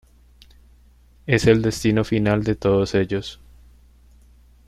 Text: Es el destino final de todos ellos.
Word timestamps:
Es 1.27 1.45
el 1.45 1.61
destino 1.61 2.03
final 2.03 2.43
de 2.43 2.55
todos 2.55 2.95
ellos. 2.95 3.39